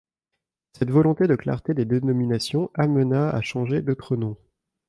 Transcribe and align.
Cette 0.73 0.89
volonté 0.89 1.27
de 1.27 1.35
clarté 1.35 1.75
des 1.75 1.85
dénominations 1.85 2.71
amena 2.73 3.29
à 3.29 3.41
changer 3.41 3.83
d’autres 3.83 4.15
noms. 4.15 4.35